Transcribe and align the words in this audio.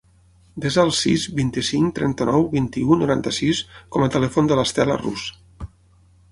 Desa 0.63 0.79
el 0.87 0.93
sis, 0.99 1.25
vint-i-cinc, 1.39 1.91
trenta-nou, 1.99 2.47
vint-i-u, 2.55 2.99
noranta-sis 3.03 3.63
com 3.97 4.07
a 4.07 4.11
telèfon 4.19 4.53
de 4.53 4.61
l'Estela 4.61 5.01
Ruz. 5.07 5.31